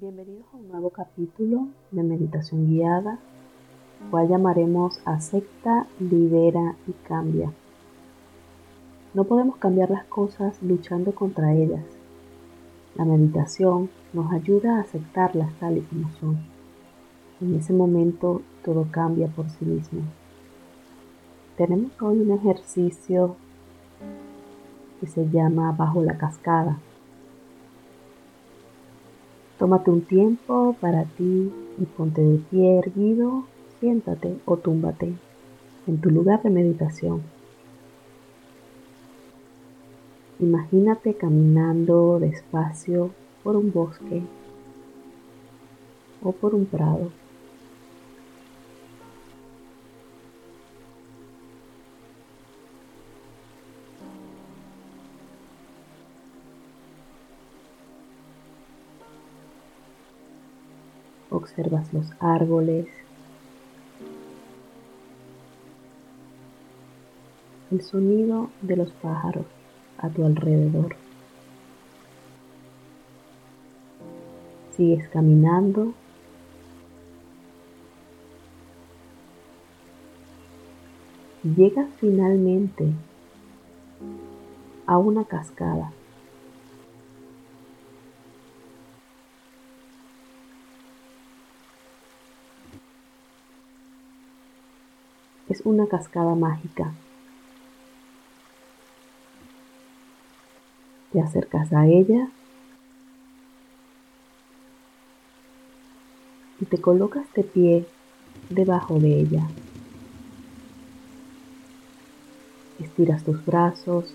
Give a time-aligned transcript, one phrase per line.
[0.00, 3.18] Bienvenidos a un nuevo capítulo de meditación guiada,
[4.10, 7.52] cual llamaremos Acepta, Libera y Cambia.
[9.12, 11.84] No podemos cambiar las cosas luchando contra ellas.
[12.94, 16.38] La meditación nos ayuda a aceptarlas tal y como son.
[17.42, 20.00] En ese momento todo cambia por sí mismo.
[21.58, 23.36] Tenemos hoy un ejercicio
[24.98, 26.78] que se llama Bajo la Cascada
[29.60, 33.44] Tómate un tiempo para ti y ponte de pie erguido,
[33.78, 35.12] siéntate o túmbate
[35.86, 37.20] en tu lugar de meditación.
[40.38, 43.10] Imagínate caminando despacio
[43.44, 44.22] por un bosque
[46.22, 47.10] o por un prado.
[61.50, 62.86] Observas los árboles,
[67.72, 69.46] el sonido de los pájaros
[69.98, 70.96] a tu alrededor.
[74.76, 75.92] Sigues caminando.
[81.42, 82.92] Llegas finalmente
[84.86, 85.92] a una cascada.
[95.50, 96.92] Es una cascada mágica.
[101.12, 102.28] Te acercas a ella
[106.60, 107.86] y te colocas de pie
[108.48, 109.42] debajo de ella.
[112.78, 114.14] Estiras tus brazos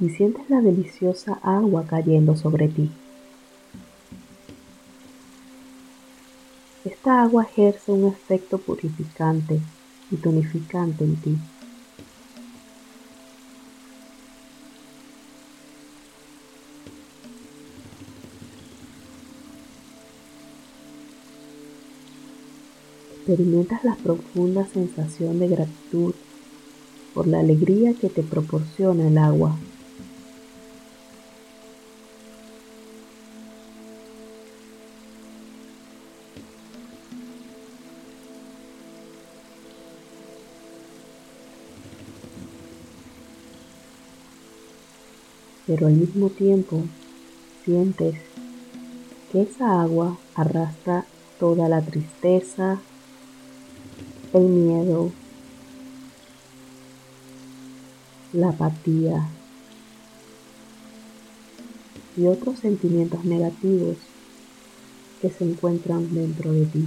[0.00, 2.90] y sientes la deliciosa agua cayendo sobre ti.
[7.04, 9.60] Esta agua ejerce un efecto purificante
[10.10, 11.36] y tonificante en ti.
[23.18, 26.14] Experimentas la profunda sensación de gratitud
[27.12, 29.58] por la alegría que te proporciona el agua.
[45.66, 46.82] Pero al mismo tiempo
[47.64, 48.14] sientes
[49.32, 51.04] que esa agua arrastra
[51.40, 52.78] toda la tristeza,
[54.32, 55.10] el miedo,
[58.32, 59.28] la apatía
[62.16, 63.96] y otros sentimientos negativos
[65.20, 66.86] que se encuentran dentro de ti.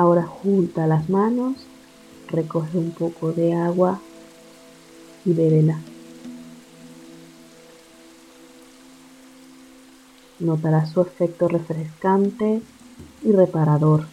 [0.00, 1.56] Ahora junta las manos,
[2.26, 4.00] recoge un poco de agua
[5.26, 5.78] y bébela.
[10.38, 12.62] Notarás su efecto refrescante
[13.22, 14.06] y reparador.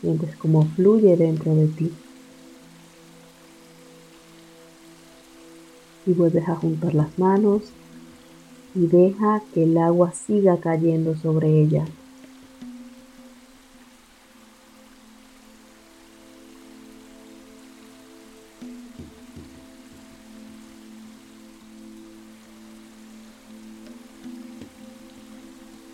[0.00, 1.92] Sientes cómo fluye dentro de ti.
[6.06, 7.60] Y vuelves a juntar las manos
[8.74, 11.84] y deja que el agua siga cayendo sobre ella.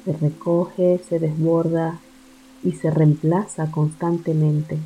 [0.09, 2.01] Se recoge, se desborda
[2.65, 4.79] y se reemplaza constantemente.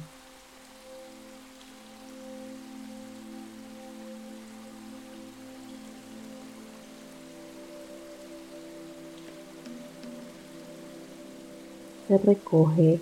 [12.09, 12.99] Se recoge,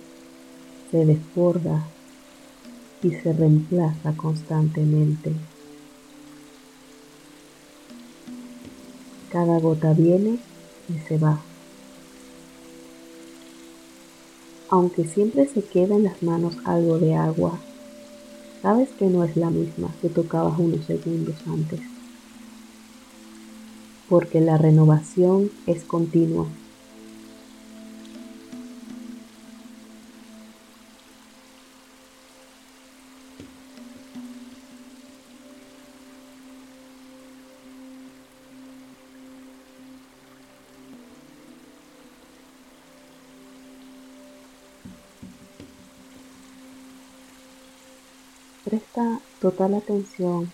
[0.91, 1.87] se desborda
[3.01, 5.31] y se reemplaza constantemente.
[9.31, 10.37] Cada gota viene
[10.87, 11.41] y se va.
[14.71, 17.59] Aunque siempre se queda en las manos algo de agua,
[18.61, 21.81] sabes que no es la misma que tocabas unos segundos antes,
[24.07, 26.47] porque la renovación es continua.
[48.63, 50.51] Presta total atención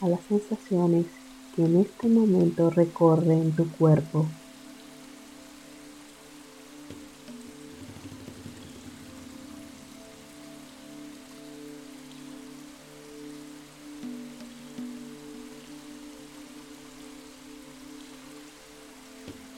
[0.00, 1.06] a las sensaciones
[1.54, 4.26] que en este momento recorren tu cuerpo.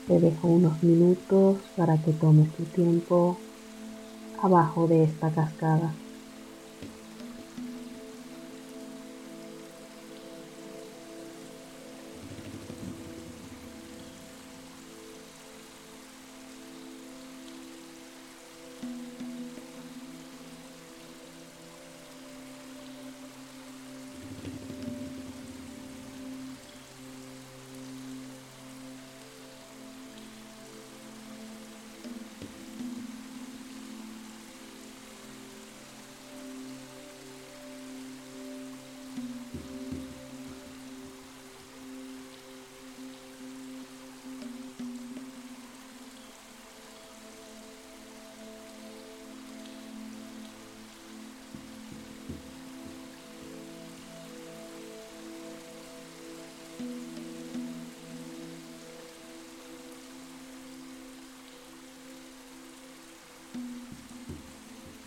[0.06, 3.38] Te dejo unos minutos para que tomes tu tiempo
[4.42, 6.05] abajo de esta cascada.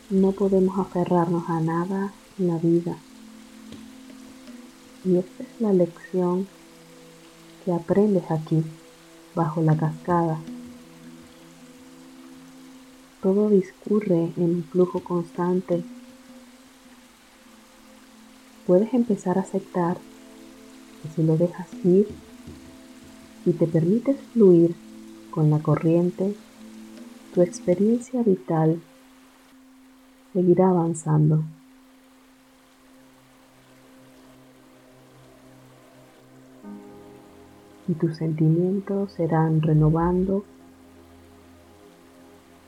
[0.10, 2.98] No podemos aferrarnos a nada en la vida.
[5.06, 6.48] Y esta es la lección
[7.64, 8.64] que aprendes aquí,
[9.36, 10.40] bajo la cascada.
[13.22, 15.84] Todo discurre en un flujo constante.
[18.66, 20.00] Puedes empezar a aceptar
[21.04, 22.08] que si lo dejas ir
[23.46, 24.74] y te permites fluir
[25.30, 26.34] con la corriente,
[27.36, 28.82] tu experiencia vital
[30.34, 31.44] seguirá avanzando.
[37.88, 40.44] Y tus sentimientos serán renovando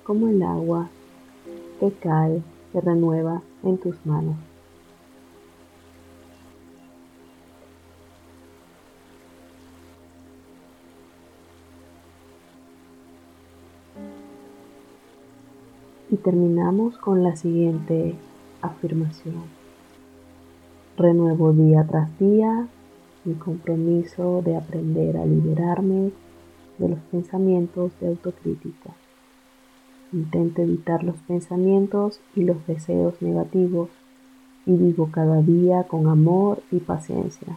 [0.03, 0.89] como el agua
[1.79, 2.41] que cae,
[2.71, 4.50] se renueva en tus manos.
[16.11, 18.15] Y terminamos con la siguiente
[18.61, 19.45] afirmación.
[20.97, 22.67] Renuevo día tras día
[23.23, 26.11] mi compromiso de aprender a liberarme
[26.79, 28.91] de los pensamientos de autocrítica.
[30.11, 33.89] Intento evitar los pensamientos y los deseos negativos
[34.65, 37.55] y vivo cada día con amor y paciencia.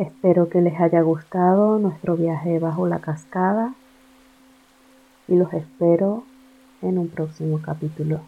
[0.00, 3.74] Espero que les haya gustado nuestro viaje bajo la cascada
[5.28, 6.24] y los espero
[6.80, 8.22] en un próximo capítulo.